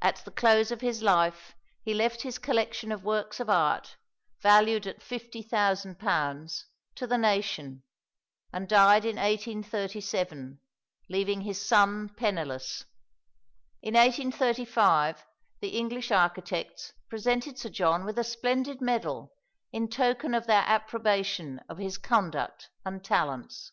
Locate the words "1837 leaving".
9.16-11.42